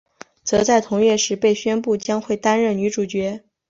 [0.43, 3.43] 则在同月时被宣布将会担任女主角。